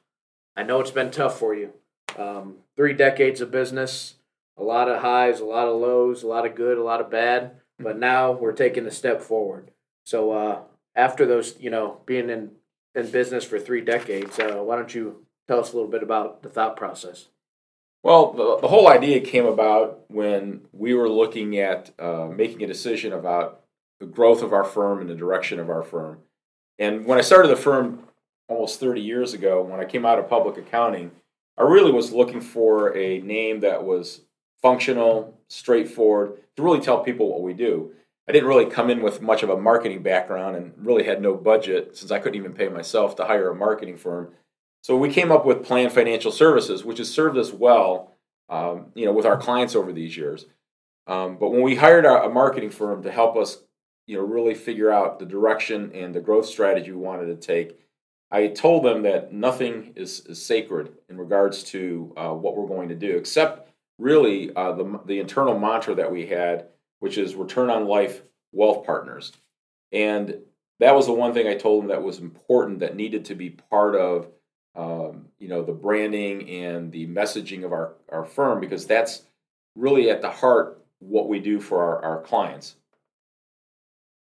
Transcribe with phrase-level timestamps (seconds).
[0.55, 1.73] I know it's been tough for you.
[2.19, 4.15] Um, three decades of business,
[4.57, 7.11] a lot of highs, a lot of lows, a lot of good, a lot of
[7.11, 9.71] bad, but now we're taking a step forward.
[10.05, 10.61] So uh,
[10.95, 12.53] after those, you know, being in,
[12.95, 16.43] in business for three decades, uh, why don't you tell us a little bit about
[16.43, 17.29] the thought process?
[18.07, 23.13] Well, the, whole idea came about when we were looking at uh, making a decision
[23.13, 23.63] about
[23.99, 26.19] the growth of our firm and the direction of our firm.
[26.79, 28.05] And when I started the firm
[28.47, 31.11] almost 30 years ago, when I came out of public accounting,
[31.59, 34.21] I really was looking for a name that was
[34.63, 37.91] functional, straightforward, to really tell people what we do.
[38.29, 41.35] I didn't really come in with much of a marketing background and really had no
[41.35, 44.29] budget since I couldn't even pay myself to hire a marketing firm.
[44.87, 48.15] So we came up with Planned Financial Services, which has served us well,
[48.49, 50.47] um, you know, with our clients over these years.
[51.09, 53.59] Um, but when we hired a, marketing firm to help us,
[54.07, 57.81] you know, really figure out the direction and the growth strategy we wanted to take,
[58.31, 62.91] I told them that nothing is, is sacred in regards to uh, what we're going
[62.91, 66.69] to do, except really uh, the, the internal mantra that we had,
[67.01, 69.33] which is return on life wealth partners.
[69.91, 70.43] And
[70.79, 73.51] that was the one thing I told them that was important that needed to be
[73.51, 74.29] part of
[74.77, 79.23] um, you know the branding and the messaging of our, our firm because that's
[79.75, 82.77] really at the heart what we do for our, our clients.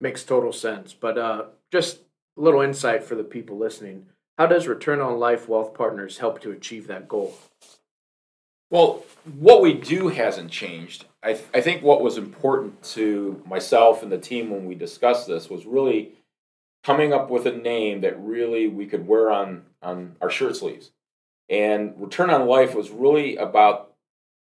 [0.01, 0.93] Makes total sense.
[0.93, 2.01] But uh, just
[2.37, 4.07] a little insight for the people listening.
[4.39, 7.39] How does return on life wealth partners help to achieve that goal?
[8.71, 9.05] Well
[9.39, 11.07] what we do hasn't changed.
[11.23, 15.27] I, th- I think what was important to myself and the team when we discussed
[15.27, 16.13] this was really
[16.85, 20.91] coming up with a name that really we could wear on on our shirt sleeves.
[21.49, 23.95] And Return on Life was really about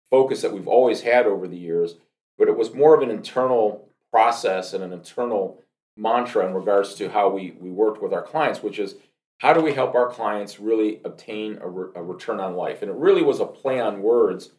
[0.09, 1.95] focus that we've always had over the years,
[2.37, 5.63] but it was more of an internal process and an internal
[5.97, 8.95] mantra in regards to how we, we worked with our clients, which is
[9.39, 12.81] how do we help our clients really obtain a, re, a return on life?
[12.81, 14.51] And it really was a play on words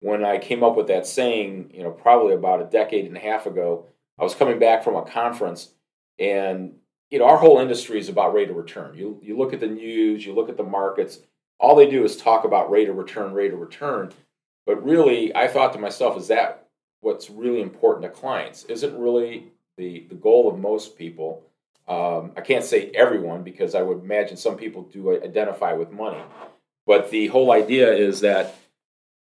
[0.00, 3.20] when I came up with that saying, you know, probably about a decade and a
[3.20, 3.86] half ago.
[4.18, 5.70] I was coming back from a conference
[6.18, 6.74] and
[7.10, 8.94] you know, our whole industry is about rate of return.
[8.94, 11.20] You you look at the news, you look at the markets,
[11.58, 14.12] all they do is talk about rate of return, rate of return.
[14.66, 16.68] But really, I thought to myself, is that
[17.00, 18.64] what's really important to clients?
[18.64, 21.44] Isn't really the the goal of most people.
[21.86, 26.22] Um, I can't say everyone because I would imagine some people do identify with money,
[26.86, 28.56] but the whole idea is that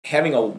[0.03, 0.53] having a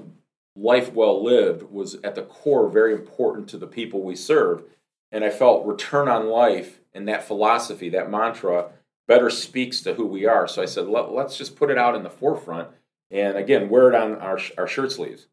[0.54, 4.62] life well lived was at the core very important to the people we serve.
[5.10, 8.70] And I felt return on life and that philosophy, that mantra,
[9.06, 10.46] better speaks to who we are.
[10.46, 12.68] So I said, Let, us just put it out in the forefront,
[13.10, 15.26] and again, wear it on our our shirt sleeves.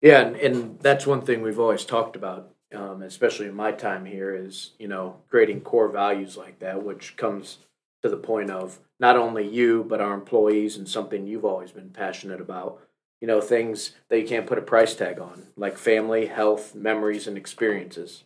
[0.00, 4.06] Yeah, and, and that's one thing we've always talked about, um, especially in my time
[4.06, 7.58] here, is you know creating core values like that, which comes
[8.02, 11.90] to the point of not only you but our employees and something you've always been
[11.90, 12.80] passionate about.
[13.20, 17.26] You know, things that you can't put a price tag on, like family, health, memories,
[17.26, 18.24] and experiences.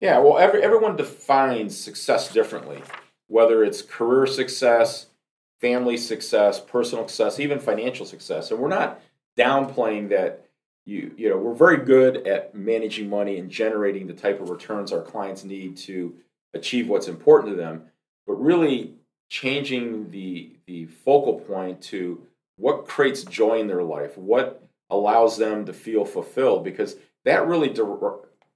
[0.00, 2.82] Yeah, well, every, everyone defines success differently,
[3.26, 5.06] whether it's career success,
[5.60, 8.50] family success, personal success, even financial success.
[8.50, 9.00] And we're not
[9.36, 10.46] downplaying that
[10.84, 14.92] you you know we're very good at managing money and generating the type of returns
[14.92, 16.14] our clients need to
[16.54, 17.84] achieve what's important to them
[18.26, 18.94] but really
[19.28, 22.26] changing the the focal point to
[22.62, 27.68] what creates joy in their life what allows them to feel fulfilled because that really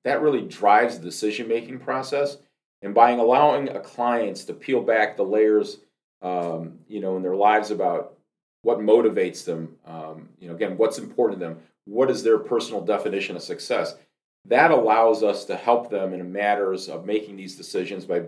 [0.04, 2.36] that really drives the decision making process.
[2.82, 5.78] And by allowing a clients to peel back the layers
[6.22, 8.14] um, you know in their lives about
[8.62, 12.80] what motivates them um, you know again what's important to them what is their personal
[12.80, 13.96] definition of success
[14.44, 18.22] that allows us to help them in matters of making these decisions by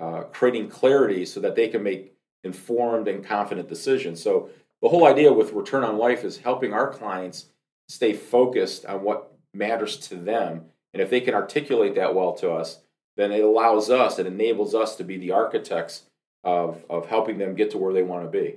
[0.00, 2.12] uh, creating clarity so that they can make
[2.44, 4.22] informed and confident decisions.
[4.22, 4.50] So
[4.82, 7.46] the whole idea with return on life is helping our clients
[7.88, 12.50] stay focused on what matters to them and if they can articulate that well to
[12.50, 12.80] us
[13.16, 16.02] then it allows us it enables us to be the architects
[16.44, 18.56] of, of helping them get to where they want to be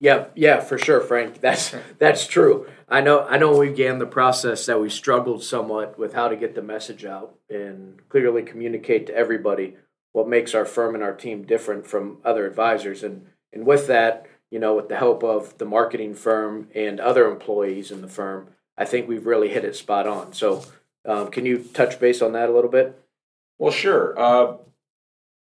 [0.00, 1.40] yeah, yeah, for sure, Frank.
[1.40, 2.66] That's that's true.
[2.88, 3.24] I know.
[3.24, 3.56] I know.
[3.56, 7.36] We began the process that we struggled somewhat with how to get the message out
[7.48, 9.76] and clearly communicate to everybody
[10.12, 13.02] what makes our firm and our team different from other advisors.
[13.02, 17.28] And and with that, you know, with the help of the marketing firm and other
[17.28, 18.46] employees in the firm,
[18.78, 20.32] I think we've really hit it spot on.
[20.32, 20.64] So,
[21.04, 22.96] um, can you touch base on that a little bit?
[23.58, 24.16] Well, sure.
[24.16, 24.58] Uh,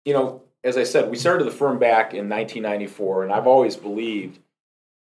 [0.05, 3.75] you know, as I said, we started the firm back in 1994, and I've always
[3.75, 4.39] believed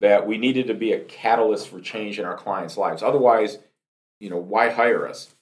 [0.01, 3.03] that we needed to be a catalyst for change in our clients' lives.
[3.03, 3.59] Otherwise,
[4.21, 5.35] you know, why hire us?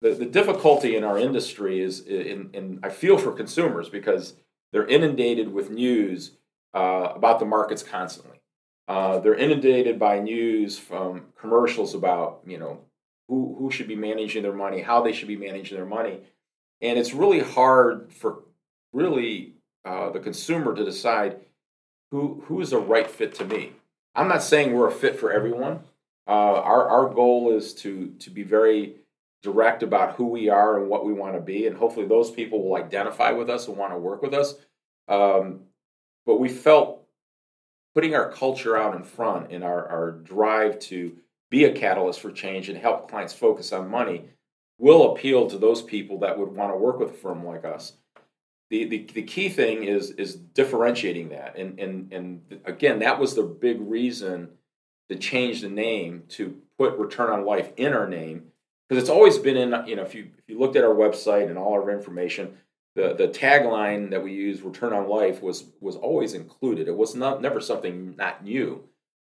[0.00, 4.34] The, the difficulty in our industry is, in, in I feel for consumers because
[4.72, 6.32] they're inundated with news
[6.74, 8.40] uh, about the markets constantly.
[8.86, 12.80] Uh, they're inundated by news from commercials about, you know,
[13.28, 16.20] who, who should be managing their money, how they should be managing their money.
[16.80, 18.44] And it's really hard for
[18.92, 19.54] really
[19.84, 21.36] uh, the consumer to decide
[22.10, 23.72] who, who is the right fit to me.
[24.14, 25.80] I'm not saying we're a fit for everyone.
[26.26, 28.96] Uh, our our goal is to to be very
[29.42, 32.62] direct about who we are and what we want to be, and hopefully those people
[32.62, 34.54] will identify with us and want to work with us.
[35.06, 35.60] Um,
[36.26, 37.02] but we felt
[37.94, 41.16] putting our culture out in front and our, our drive to
[41.50, 44.24] be a catalyst for change and help clients focus on money
[44.78, 47.94] will appeal to those people that would want to work with a firm like us.
[48.70, 51.56] The, the, the key thing is is differentiating that.
[51.56, 54.50] And and and again that was the big reason
[55.08, 58.44] to change the name to put return on life in our name
[58.88, 61.48] because it's always been in you know if you if you looked at our website
[61.48, 62.56] and all our information
[62.98, 66.88] the the tagline that we use return on life was was always included.
[66.88, 68.88] It was not never something not new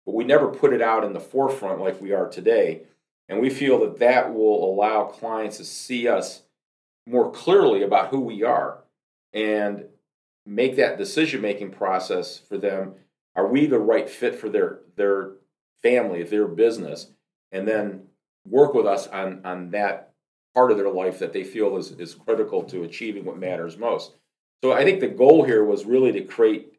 [0.09, 2.81] but we never put it out in the forefront like we are today.
[3.29, 6.45] And we feel that that will allow clients to see us
[7.07, 8.79] more clearly about who we are
[9.35, 9.85] and
[10.47, 12.95] make that decision making process for them.
[13.37, 15.33] Are we the right fit for their their
[15.83, 17.09] family their business?
[17.53, 18.05] And then
[18.47, 20.08] work with us on on that
[20.59, 24.15] part of their life that they feel is, is critical to achieving what matters most
[24.63, 26.73] so i think the goal here was really to create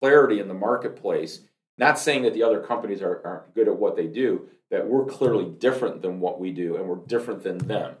[0.00, 1.40] clarity in the marketplace
[1.76, 5.04] not saying that the other companies are, aren't good at what they do that we're
[5.04, 7.94] clearly different than what we do and we're different than them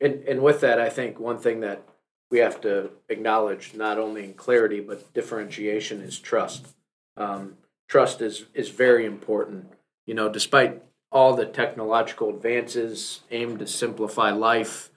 [0.00, 1.82] and, and with that i think one thing that
[2.30, 6.68] we have to acknowledge not only in clarity but differentiation is trust.
[7.16, 7.56] Um,
[7.88, 9.72] trust is is very important.
[10.06, 10.82] You know, despite
[11.12, 14.90] all the technological advances aimed to simplify life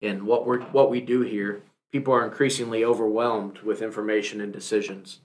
[0.00, 1.62] and what we what we do here,
[1.92, 5.20] people are increasingly overwhelmed with information and decisions.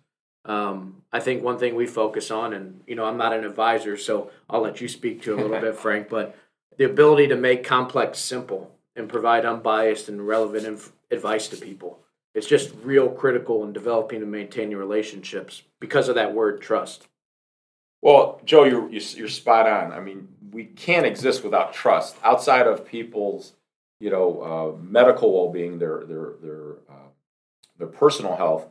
[0.46, 3.96] Um, I think one thing we focus on, and you know, I'm not an advisor,
[3.98, 6.36] so I'll let you speak to a little bit, Frank, but
[6.78, 12.00] the ability to make complex simple and provide unbiased and relevant inf- advice to people.
[12.34, 17.08] It's just real critical in developing and maintaining relationships because of that word trust.
[18.04, 19.94] Well, Joe, you're, you're spot on.
[19.94, 23.54] I mean, we can't exist without trust outside of people's,
[24.02, 24.42] you know,
[24.76, 27.08] uh, medical well-being, their their their uh,
[27.78, 28.66] their personal health.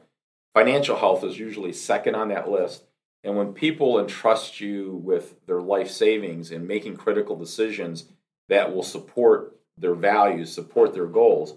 [0.53, 2.85] Financial health is usually second on that list.
[3.25, 8.05] And when people entrust you with their life savings and making critical decisions
[8.51, 11.55] that will support their values, support their goals,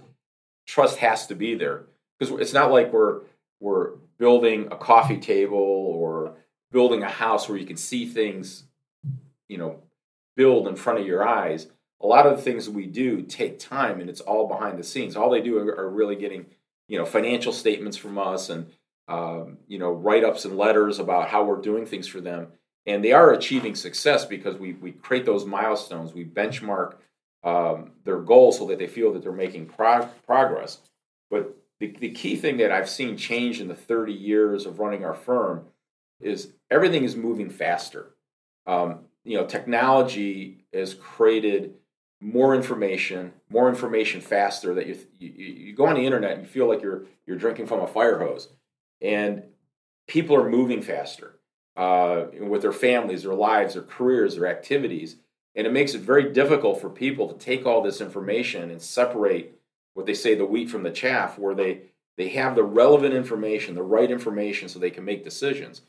[0.66, 3.24] trust has to be there because it's not like we're
[3.60, 6.38] we're building a coffee table or
[6.76, 8.66] building a house where you can see things,
[9.48, 9.80] you know,
[10.36, 11.68] build in front of your eyes.
[12.02, 15.16] A lot of the things we do take time, and it's all behind the scenes.
[15.16, 16.46] All they do are, are really getting,
[16.90, 18.68] you know, financial statements from us and
[19.08, 22.48] um, you know write ups and letters about how we're doing things for them,
[22.86, 26.14] and they are achieving success because we we create those milestones.
[26.14, 26.96] We benchmark
[27.46, 30.80] um, their goals so that they feel that they're making prog- progress.
[31.32, 35.06] But the, the key thing that I've seen change in the 30 years of running
[35.06, 35.66] our firm
[36.20, 38.16] is everything is moving faster.
[38.66, 41.76] Um, you know, technology has created
[42.22, 44.74] more information, more information faster.
[44.74, 47.68] That you, you you go on the internet and you feel like you're you're drinking
[47.68, 48.50] from a fire hose,
[49.02, 49.44] and
[50.08, 51.40] people are moving faster
[51.76, 55.18] uh, with their families, their lives, their careers, their activities,
[55.56, 59.60] and it makes it very difficult for people to take all this information and separate
[59.94, 61.82] what they say the wheat from the chaff, where they
[62.18, 65.82] they have the relevant information, the right information, so they can make decisions.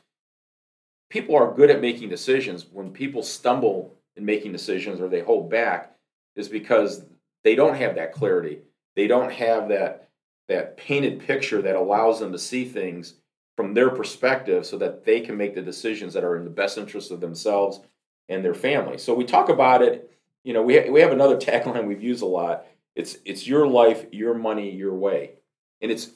[1.09, 2.65] People are good at making decisions.
[2.71, 5.93] When people stumble in making decisions or they hold back,
[6.35, 7.05] is because
[7.43, 8.59] they don't have that clarity.
[8.95, 10.09] They don't have that
[10.47, 13.15] that painted picture that allows them to see things
[13.57, 16.77] from their perspective so that they can make the decisions that are in the best
[16.77, 17.81] interest of themselves
[18.29, 18.97] and their family.
[18.97, 20.09] So we talk about it,
[20.43, 22.65] you know, we, ha- we have another tagline we've used a lot.
[22.95, 25.33] It's it's your life, your money, your way.
[25.81, 26.11] And it's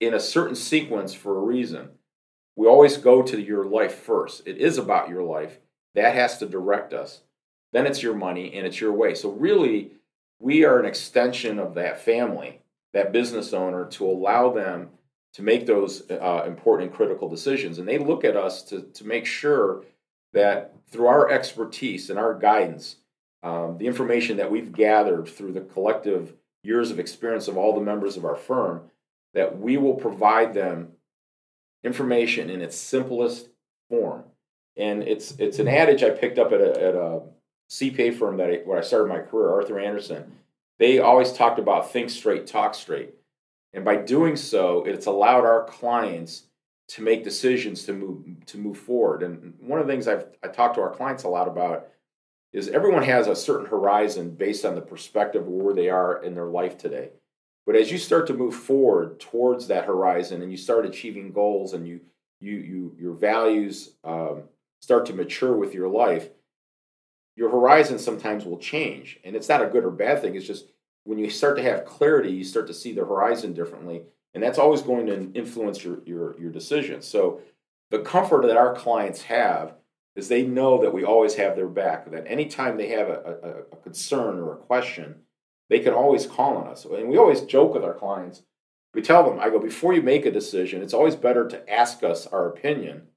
[0.00, 1.90] in a certain sequence for a reason.
[2.56, 4.46] We always go to your life first.
[4.46, 5.58] It is about your life.
[5.94, 7.22] That has to direct us.
[7.72, 9.14] Then it's your money and it's your way.
[9.14, 9.92] So, really,
[10.38, 12.60] we are an extension of that family,
[12.92, 14.90] that business owner, to allow them
[15.34, 17.78] to make those uh, important and critical decisions.
[17.78, 19.84] And they look at us to, to make sure
[20.32, 22.96] that through our expertise and our guidance,
[23.42, 27.84] um, the information that we've gathered through the collective years of experience of all the
[27.84, 28.82] members of our firm,
[29.34, 30.92] that we will provide them
[31.84, 33.48] information in its simplest
[33.88, 34.24] form.
[34.76, 37.20] And it's it's an adage I picked up at a, at a
[37.70, 40.32] CPA firm that I, where I started my career, Arthur Andersen,
[40.78, 43.14] they always talked about think straight, talk straight.
[43.72, 46.44] And by doing so, it's allowed our clients
[46.88, 49.22] to make decisions to move to move forward.
[49.22, 51.88] And one of the things I've I talked to our clients a lot about
[52.52, 56.46] is everyone has a certain horizon based on the perspective where they are in their
[56.46, 57.10] life today.
[57.66, 61.72] But as you start to move forward towards that horizon and you start achieving goals
[61.72, 62.00] and you
[62.40, 64.44] you you your values um,
[64.80, 66.28] start to mature with your life,
[67.36, 69.18] your horizon sometimes will change.
[69.24, 70.34] And it's not a good or bad thing.
[70.34, 70.66] It's just
[71.04, 74.02] when you start to have clarity, you start to see the horizon differently.
[74.34, 77.06] And that's always going to influence your, your, your decisions.
[77.06, 77.40] So
[77.90, 79.74] the comfort that our clients have
[80.16, 83.76] is they know that we always have their back, that anytime they have a, a,
[83.76, 85.16] a concern or a question,
[85.70, 86.84] they can always call on us.
[86.84, 88.42] And we always joke with our clients.
[88.94, 92.02] We tell them, I go, before you make a decision, it's always better to ask
[92.02, 93.08] us our opinion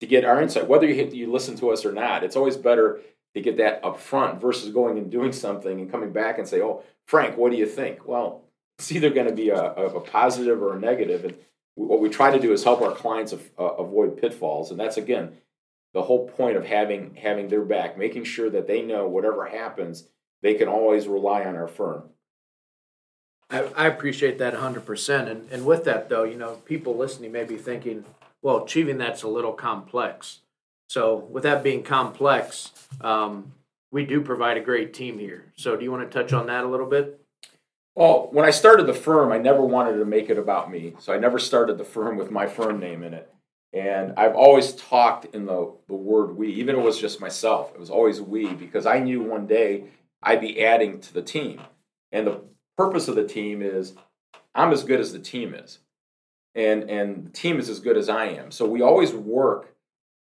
[0.00, 2.24] to get our insight, whether you, you listen to us or not.
[2.24, 3.00] It's always better
[3.34, 6.60] to get that up front versus going and doing something and coming back and say,
[6.60, 8.42] "Oh, Frank, what do you think?" Well,
[8.78, 11.22] it's either going to be a, a, positive or a negative.
[11.22, 11.24] negative,
[11.76, 14.80] and what we try to do is help our clients af- uh, avoid pitfalls, and
[14.80, 15.36] that's again
[15.92, 20.04] the whole point of having having their back, making sure that they know whatever happens,
[20.42, 22.04] they can always rely on our firm.
[23.50, 25.28] I, I appreciate that 100%.
[25.28, 28.04] And, and with that, though, you know, people listening may be thinking,
[28.42, 30.40] well, achieving that's a little complex.
[30.88, 33.52] So, with that being complex, um,
[33.92, 35.44] we do provide a great team here.
[35.56, 37.20] So, do you want to touch on that a little bit?
[37.94, 40.94] Well, when I started the firm, I never wanted to make it about me.
[40.98, 43.32] So, I never started the firm with my firm name in it.
[43.72, 47.72] And I've always talked in the, the word we, even if it was just myself.
[47.72, 49.84] It was always we because I knew one day
[50.22, 51.60] I'd be adding to the team.
[52.12, 52.42] And the
[52.76, 53.94] purpose of the team is
[54.54, 55.78] I'm as good as the team is.
[56.54, 58.50] And, and the team is as good as I am.
[58.50, 59.74] So we always work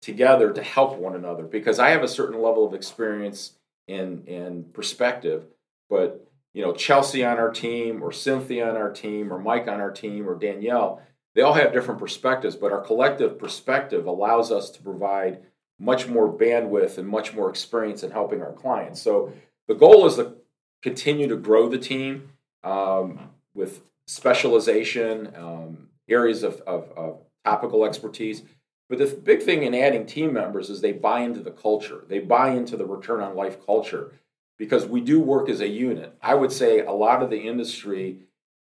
[0.04, 3.54] together to help one another because I have a certain level of experience
[3.88, 5.46] and and perspective,
[5.88, 9.80] but you know Chelsea on our team or Cynthia on our team or Mike on
[9.80, 11.02] our team or Danielle,
[11.34, 15.40] they all have different perspectives, but our collective perspective allows us to provide
[15.78, 19.02] much more bandwidth and much more experience in helping our clients.
[19.02, 19.32] So
[19.68, 20.34] the goal is to
[20.82, 22.30] continue to grow the team
[22.62, 28.42] um, with specialization, um, areas of, of, of topical expertise
[28.88, 32.04] but the big thing in adding team members is they buy into the culture.
[32.06, 34.12] They buy into the return on life culture
[34.58, 36.16] because we do work as a unit.
[36.22, 38.18] I would say a lot of the industry,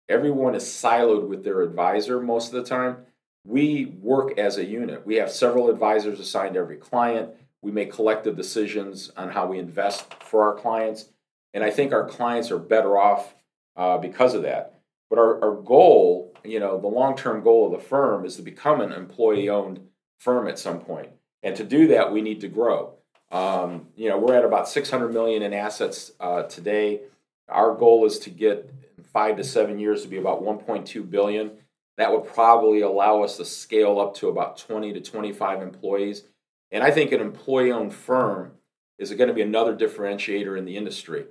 [0.08, 2.98] everyone is siloed with their advisor most of the time.
[3.44, 5.06] We work as a unit.
[5.06, 7.30] We have several advisors assigned to every client.
[7.62, 11.06] We make collective decisions on how we invest for our clients.
[11.54, 13.34] And I think our clients are better off
[13.76, 14.80] uh, because of that.
[15.10, 18.42] But our, our goal, you know, the long term goal of the firm is to
[18.42, 19.80] become an employee owned
[20.18, 21.08] firm at some point.
[21.42, 22.94] And to do that, we need to grow.
[23.30, 27.00] Um, you know, we're at about 600 million in assets uh, today.
[27.48, 28.70] Our goal is to get
[29.12, 31.52] five to seven years to be about 1.2 billion.
[31.96, 36.24] That would probably allow us to scale up to about 20 to 25 employees.
[36.70, 38.52] And I think an employee-owned firm
[38.98, 41.26] is going to be another differentiator in the industry.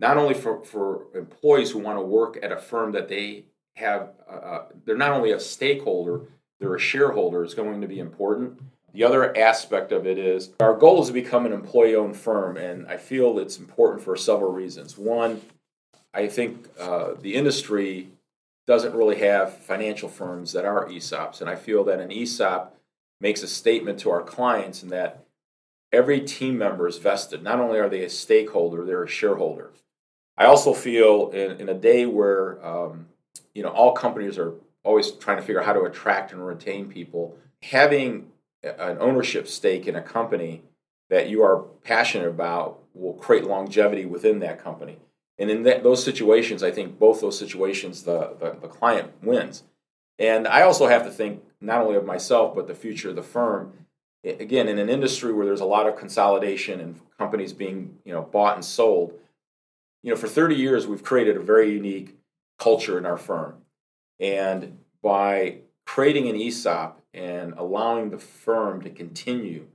[0.00, 3.44] Not only for, for employees who want to work at a firm that they
[3.76, 6.22] have, uh, uh they're not only a stakeholder,
[6.58, 8.60] they're a shareholder is going to be important.
[8.92, 12.56] The other aspect of it is our goal is to become an employee owned firm,
[12.56, 14.98] and I feel it's important for several reasons.
[14.98, 15.40] One,
[16.12, 18.08] I think uh, the industry
[18.66, 22.76] doesn't really have financial firms that are ESOPs, and I feel that an ESOP
[23.22, 25.24] makes a statement to our clients in that
[25.92, 27.42] every team member is vested.
[27.42, 29.70] Not only are they a stakeholder, they're a shareholder.
[30.36, 33.06] I also feel in, in a day where um,
[33.54, 36.88] you know all companies are always trying to figure out how to attract and retain
[36.88, 38.32] people, having
[38.64, 40.62] an ownership stake in a company
[41.08, 44.98] that you are passionate about will create longevity within that company.
[45.38, 49.62] And in that, those situations, I think both those situations, the, the, the client wins.
[50.22, 53.24] And I also have to think not only of myself, but the future of the
[53.24, 53.72] firm.
[54.22, 58.22] Again, in an industry where there's a lot of consolidation and companies being you know
[58.22, 59.14] bought and sold,
[60.04, 62.16] you know, for 30 years we've created a very unique
[62.56, 63.56] culture in our firm.
[64.20, 69.66] And by creating an ESOP and allowing the firm to continue,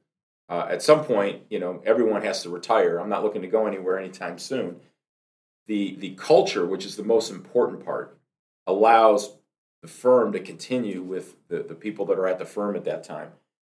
[0.47, 2.99] uh, at some point, you know, everyone has to retire.
[2.99, 4.77] I'm not looking to go anywhere anytime soon.
[5.65, 8.17] The the culture, which is the most important part,
[8.65, 9.33] allows
[9.81, 13.03] the firm to continue with the, the people that are at the firm at that
[13.03, 13.31] time.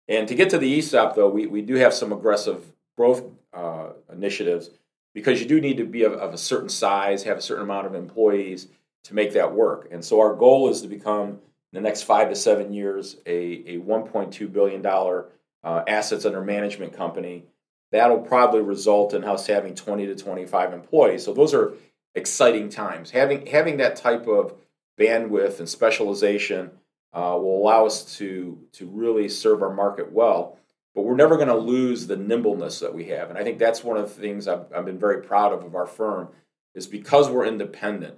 [0.08, 2.64] And to get to the ESOP, though, we, we do have some aggressive
[2.96, 4.70] growth uh, initiatives
[5.14, 7.86] because you do need to be of, of, a certain size, have a certain amount
[7.86, 8.68] of employees
[9.04, 9.88] to make that work.
[9.90, 11.38] And so our goal is to become, in
[11.72, 17.44] the next five to seven years, a, a $1.2 billion uh, assets under management company.
[17.92, 21.24] That'll probably result in us having 20 to 25 employees.
[21.24, 21.74] So those are
[22.14, 23.10] exciting times.
[23.10, 24.54] Having, having that type of
[25.00, 26.70] bandwidth and specialization
[27.12, 30.58] uh, will allow us to, to really serve our market well
[30.94, 33.30] but we're never going to lose the nimbleness that we have.
[33.30, 35.74] And I think that's one of the things I've, I've been very proud of of
[35.74, 36.28] our firm
[36.74, 38.16] is because we're independent,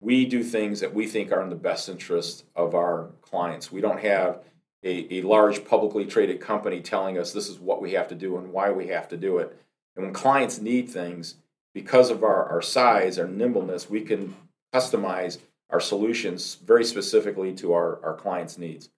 [0.00, 3.70] we do things that we think are in the best interest of our clients.
[3.70, 4.40] We don't have
[4.82, 8.36] a, a large publicly traded company telling us this is what we have to do
[8.36, 9.56] and why we have to do it.
[9.96, 11.36] And when clients need things,
[11.72, 14.34] because of our, our size, our nimbleness, we can
[14.72, 15.38] customize
[15.70, 18.90] our solutions very specifically to our, our clients' needs.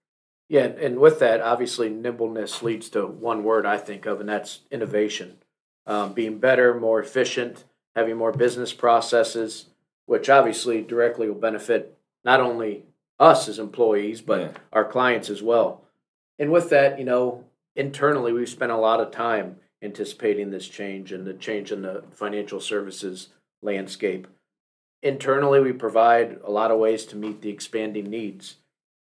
[0.48, 4.60] Yeah, and with that, obviously, nimbleness leads to one word I think of, and that's
[4.70, 5.38] innovation.
[5.86, 7.64] Um, being better, more efficient,
[7.94, 9.66] having more business processes,
[10.06, 12.84] which obviously directly will benefit not only
[13.18, 14.50] us as employees, but yeah.
[14.72, 15.84] our clients as well.
[16.38, 21.12] And with that, you know, internally, we've spent a lot of time anticipating this change
[21.12, 23.28] and the change in the financial services
[23.62, 24.26] landscape.
[25.02, 28.56] Internally, we provide a lot of ways to meet the expanding needs.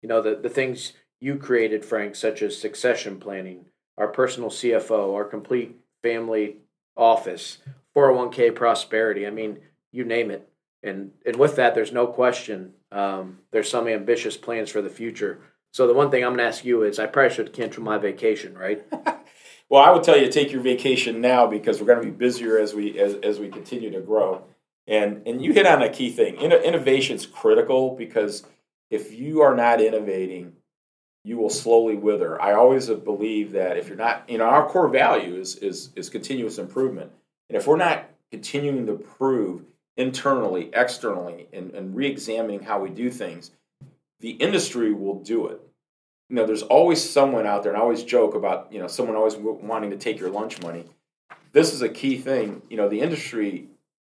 [0.02, 5.14] You know, the, the things you created, Frank, such as succession planning, our personal CFO,
[5.14, 6.56] our complete family
[6.96, 7.58] office,
[7.96, 9.26] 401k prosperity.
[9.26, 9.58] I mean,
[9.92, 10.48] you name it.
[10.82, 15.40] And, and with that, there's no question um, there's some ambitious plans for the future.
[15.72, 17.96] So the one thing I'm going to ask you is I probably should cancel my
[17.96, 18.84] vacation, right?
[19.70, 22.10] well, I would tell you to take your vacation now because we're going to be
[22.10, 24.44] busier as we as, as we continue to grow.
[24.86, 26.36] And and you hit on a key thing.
[26.36, 28.44] Innovation is critical because
[28.90, 30.54] if you are not innovating,
[31.24, 32.40] you will slowly wither.
[32.40, 36.10] I always believe that if you're not, you know, our core value is is is
[36.10, 37.12] continuous improvement,
[37.48, 39.62] and if we're not continuing to prove
[39.96, 43.50] internally, externally, and, and re-examining how we do things,
[44.20, 45.60] the industry will do it.
[46.30, 49.16] You know, there's always someone out there, and I always joke about, you know, someone
[49.16, 50.86] always wanting to take your lunch money.
[51.52, 52.62] This is a key thing.
[52.70, 53.68] You know, the industry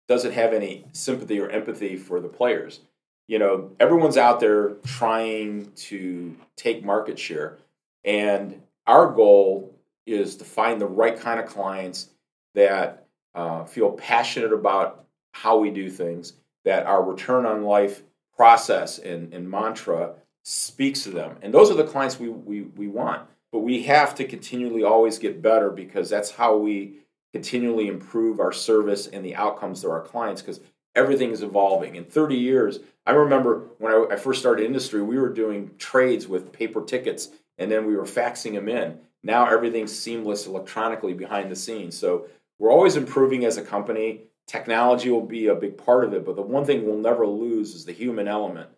[0.09, 2.81] doesn't have any sympathy or empathy for the players
[3.27, 7.59] you know, everyone's out there trying to take market share.
[8.05, 9.75] And our goal
[10.07, 12.11] is to find the right kind of clients
[12.55, 18.03] that uh, feel passionate about how we do things, that our return on life
[18.37, 20.14] process and, and mantra
[20.45, 21.37] speaks to them.
[21.40, 23.27] And those are the clients we, we, we want.
[23.53, 26.99] But we have to continually always get better because that's how we
[27.35, 30.61] continually improve our service and the outcomes to our clients because
[30.94, 31.97] everything is evolving.
[31.97, 36.29] In 30 years, I remember when I, I, first started industry, we were doing trades
[36.29, 39.01] with paper tickets and then we were faxing them in.
[39.25, 41.99] Now everything's seamless electronically behind the scenes.
[41.99, 42.29] So
[42.61, 44.20] we're always improving as a company.
[44.47, 47.75] Technology will be a big part of it, but the one thing we'll never lose
[47.75, 48.70] is the human element.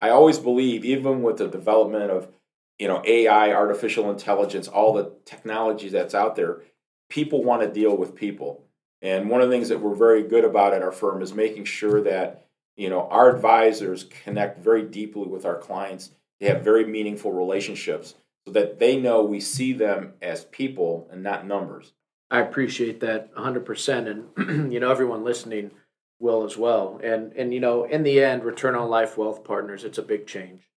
[0.00, 2.28] I always believe, even with the development of
[2.78, 6.62] you know AI, artificial intelligence, all the technology that's out there,
[7.08, 8.64] people want to deal with people.
[9.00, 11.64] And one of the things that we're very good about at our firm is making
[11.64, 16.10] sure that you know our advisors connect very deeply with our clients.
[16.40, 18.14] They have very meaningful relationships
[18.46, 21.92] so that they know we see them as people and not numbers.
[22.30, 25.70] I appreciate that 100% and you know everyone listening
[26.18, 27.00] will as well.
[27.02, 30.26] And and you know in the end return on life wealth partners it's a big
[30.26, 30.68] change.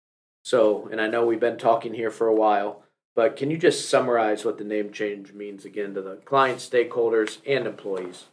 [0.43, 2.83] So, and I know we've been talking here for a while,
[3.21, 7.37] but can you just summarize what the name change means again to the clients, stakeholders,
[7.47, 8.29] and employees?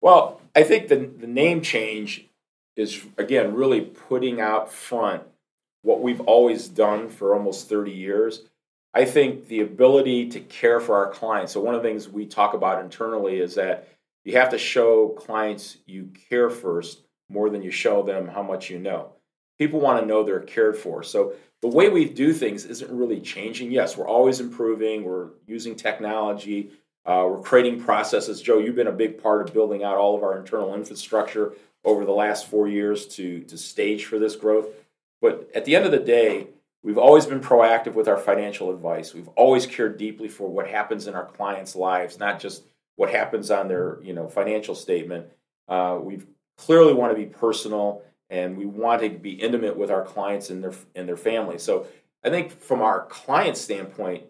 [0.00, 2.26] Well, I think the, the name change
[2.74, 5.22] is, again, really putting out front
[5.82, 8.42] what we've always done for almost 30 years.
[8.92, 11.52] I think the ability to care for our clients.
[11.52, 13.86] So, one of the things we talk about internally is that
[14.24, 18.70] you have to show clients you care first more than you show them how much
[18.70, 19.12] you know.
[19.56, 21.04] People want to know they're cared for.
[21.04, 23.70] So, the way we do things isn't really changing.
[23.70, 26.70] Yes, we're always improving, we're using technology,
[27.04, 28.42] uh, we're creating processes.
[28.42, 31.52] Joe, you've been a big part of building out all of our internal infrastructure
[31.84, 34.66] over the last four years to, to stage for this growth.
[35.22, 36.48] But at the end of the day,
[36.82, 39.14] we've always been proactive with our financial advice.
[39.14, 42.64] We've always cared deeply for what happens in our clients' lives, not just
[42.96, 45.26] what happens on their you know financial statement.
[45.68, 46.22] Uh, we
[46.56, 50.62] clearly want to be personal and we want to be intimate with our clients and
[50.62, 51.62] their and their families.
[51.62, 51.86] So
[52.24, 54.24] I think from our client standpoint,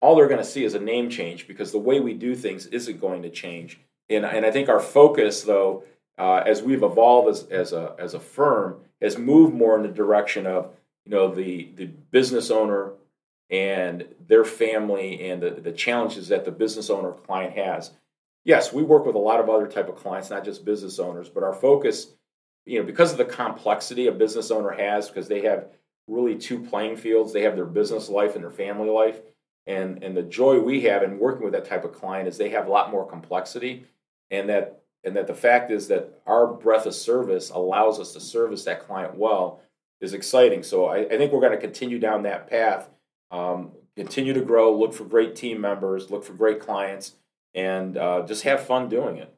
[0.00, 2.66] all they're going to see is a name change because the way we do things
[2.66, 3.78] isn't going to change.
[4.08, 5.84] And, and I think our focus, though,
[6.18, 9.88] uh, as we've evolved as, as, a, as a firm, has moved more in the
[9.88, 10.70] direction of
[11.04, 12.92] you know the, the business owner
[13.48, 17.92] and their family and the, the challenges that the business owner client has.
[18.44, 21.28] Yes, we work with a lot of other type of clients, not just business owners,
[21.28, 22.08] but our focus,
[22.66, 25.68] you know, because of the complexity a business owner has, because they have
[26.06, 29.20] really two playing fields, they have their business life and their family life
[29.66, 32.50] and, and the joy we have in working with that type of client is they
[32.50, 33.84] have a lot more complexity
[34.30, 38.20] and that and that the fact is that our breadth of service allows us to
[38.20, 39.62] service that client well
[40.02, 40.62] is exciting.
[40.62, 42.90] So I, I think we're going to continue down that path,
[43.30, 47.14] um, continue to grow, look for great team members, look for great clients,
[47.54, 49.34] and uh, just have fun doing it.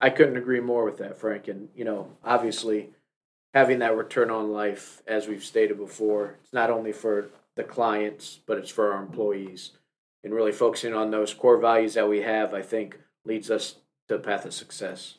[0.00, 1.48] I couldn't agree more with that, Frank.
[1.48, 2.90] And you know, obviously,
[3.54, 8.40] having that return on life, as we've stated before, it's not only for the clients,
[8.46, 9.72] but it's for our employees.
[10.22, 13.76] And really focusing on those core values that we have, I think, leads us
[14.08, 15.18] to a path of success.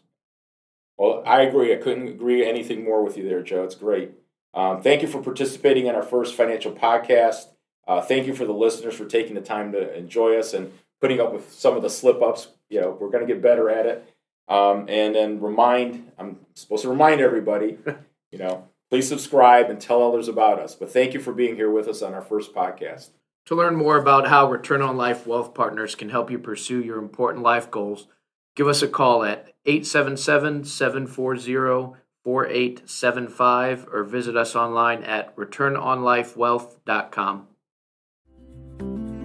[0.98, 1.74] Well, I agree.
[1.74, 3.64] I couldn't agree anything more with you there, Joe.
[3.64, 4.12] It's great.
[4.54, 7.46] Um, thank you for participating in our first financial podcast.
[7.88, 11.22] Uh, thank you for the listeners for taking the time to enjoy us and putting
[11.22, 12.50] up with some of the slip ups.
[12.70, 14.14] You know, we're going to get better at it.
[14.48, 17.78] Um, and then remind, I'm supposed to remind everybody,
[18.32, 20.76] you know, Please subscribe and tell others about us.
[20.76, 23.10] But thank you for being here with us on our first podcast.
[23.48, 27.00] To learn more about how Return on Life Wealth Partners can help you pursue your
[27.00, 28.08] important life goals,
[28.56, 37.48] give us a call at 877 740 4875 or visit us online at returnonlifewealth.com.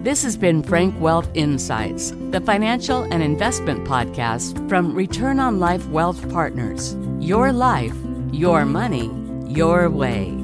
[0.03, 5.87] This has been Frank Wealth Insights, the financial and investment podcast from Return on Life
[5.87, 6.95] Wealth Partners.
[7.19, 7.95] Your life,
[8.31, 9.09] your money
[9.53, 10.37] your way.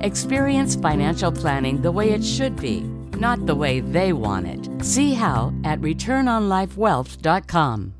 [0.00, 2.80] Experience financial planning the way it should be,
[3.18, 4.68] not the way they want it.
[4.84, 7.95] See how at returnonlifewealth.com.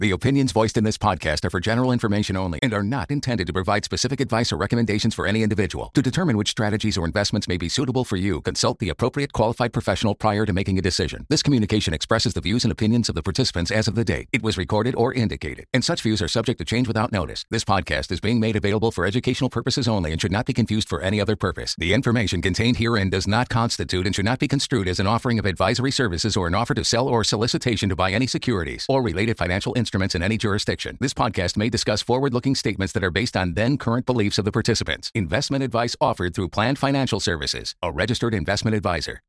[0.00, 3.46] The opinions voiced in this podcast are for general information only and are not intended
[3.48, 5.90] to provide specific advice or recommendations for any individual.
[5.92, 9.74] To determine which strategies or investments may be suitable for you, consult the appropriate qualified
[9.74, 11.26] professional prior to making a decision.
[11.28, 14.42] This communication expresses the views and opinions of the participants as of the date it
[14.42, 17.44] was recorded or indicated, and such views are subject to change without notice.
[17.50, 20.88] This podcast is being made available for educational purposes only and should not be confused
[20.88, 21.76] for any other purpose.
[21.76, 25.38] The information contained herein does not constitute and should not be construed as an offering
[25.38, 29.02] of advisory services or an offer to sell or solicitation to buy any securities or
[29.02, 30.96] related financial instruments instruments in any jurisdiction.
[31.00, 34.44] This podcast may discuss forward looking statements that are based on then current beliefs of
[34.44, 35.10] the participants.
[35.16, 39.20] Investment advice offered through Planned Financial Services, a registered investment advisor.